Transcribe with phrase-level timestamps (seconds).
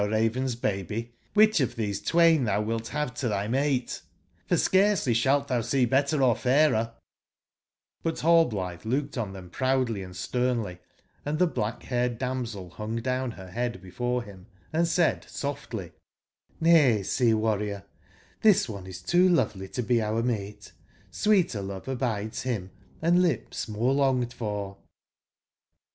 [0.03, 4.01] Raven's baby, wbicb of tbesc twain tbou wilt bave 72 to tby mate;
[4.47, 10.79] for scarcely sbalt tbou sec better or fairer"j^But Rallblitbe looked on tbcm proudly andstcrnly,
[11.23, 15.91] and tbeblach/baired damsel bungdown ber bead before bim and said softly:
[16.59, 16.61] '')Vay,
[16.95, 17.83] nay, ,sea/warrior;
[18.43, 20.71] tbis one is too lovely to be our mate.
[21.11, 22.71] *^ Sweeter love abides bim,
[23.03, 24.77] and lips more longed for."